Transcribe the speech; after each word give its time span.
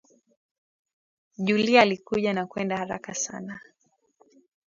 Julie 1.37 1.79
alikuja 1.79 2.33
na 2.33 2.45
kwenda 2.45 2.77
haraka 2.77 3.13
sana 3.13 3.59